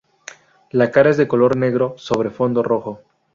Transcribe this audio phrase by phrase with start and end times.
[0.71, 3.03] La cara es de color negro, sobre fondo rojo.